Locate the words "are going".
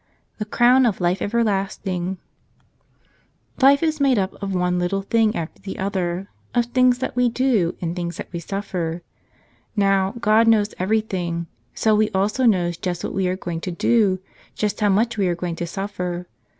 13.27-13.61, 15.27-15.55